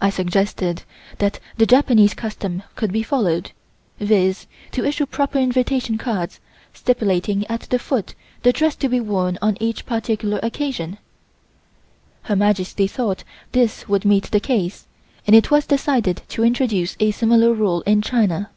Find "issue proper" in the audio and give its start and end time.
4.84-5.38